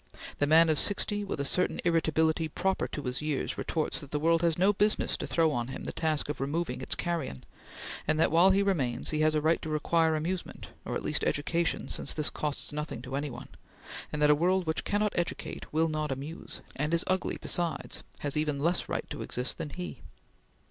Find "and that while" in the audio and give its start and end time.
8.07-8.49